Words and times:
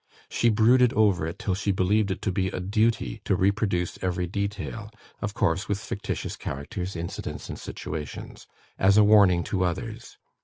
She 0.29 0.49
brooded 0.49 0.93
over 0.93 1.27
it 1.27 1.37
till 1.37 1.53
she 1.53 1.71
believed 1.71 2.09
it 2.09 2.23
to 2.23 2.31
be 2.31 2.47
a 2.47 2.59
duty 2.59 3.21
to 3.23 3.35
reproduce 3.35 3.99
every 4.01 4.25
detail 4.25 4.89
(of 5.21 5.35
course, 5.35 5.67
with 5.69 5.79
fictitious 5.79 6.35
characters, 6.35 6.95
incidents, 6.95 7.49
and 7.49 7.59
situations), 7.59 8.47
as 8.79 8.97
a 8.97 9.03
warning 9.03 9.43
to 9.43 9.63
others. 9.63 10.17